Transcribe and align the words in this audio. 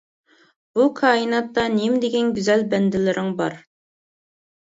بۇ 0.77 0.85
كائىناتتا 0.99 1.65
نېمىدېگەن 1.73 2.31
گۈزەل 2.39 2.65
بەندىلىرىڭ 2.71 3.29
بار! 3.43 3.59